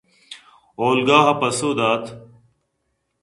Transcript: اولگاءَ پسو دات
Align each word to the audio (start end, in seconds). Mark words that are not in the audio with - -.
اولگاءَ 0.81 1.27
پسو 1.39 1.67
دات 1.77 2.05